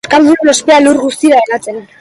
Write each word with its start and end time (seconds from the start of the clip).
Euskaldunen 0.09 0.51
ospea 0.55 0.79
lur 0.87 1.01
guztira 1.05 1.45
hedatzen 1.45 1.83